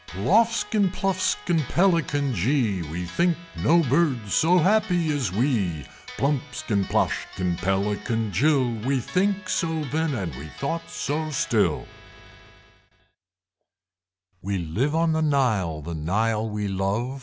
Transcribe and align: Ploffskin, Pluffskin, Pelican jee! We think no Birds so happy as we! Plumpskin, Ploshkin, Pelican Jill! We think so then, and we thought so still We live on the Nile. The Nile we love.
Ploffskin, 0.07 0.89
Pluffskin, 0.91 1.61
Pelican 1.69 2.33
jee! 2.35 2.81
We 2.89 3.05
think 3.05 3.37
no 3.63 3.83
Birds 3.83 4.33
so 4.33 4.57
happy 4.57 5.15
as 5.15 5.31
we! 5.31 5.85
Plumpskin, 6.17 6.85
Ploshkin, 6.85 7.55
Pelican 7.59 8.31
Jill! 8.31 8.71
We 8.83 8.99
think 8.99 9.47
so 9.47 9.67
then, 9.91 10.15
and 10.15 10.33
we 10.37 10.47
thought 10.57 10.89
so 10.89 11.29
still 11.29 11.85
We 14.41 14.57
live 14.57 14.95
on 14.95 15.11
the 15.11 15.21
Nile. 15.21 15.83
The 15.83 15.93
Nile 15.93 16.49
we 16.49 16.67
love. 16.67 17.19